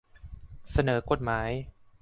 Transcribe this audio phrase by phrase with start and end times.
[0.71, 1.49] เสนอกฎหมาย